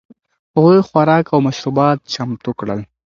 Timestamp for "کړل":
2.59-2.79